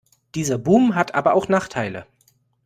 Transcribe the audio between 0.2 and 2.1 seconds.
Dieser Boom hat aber auch Nachteile.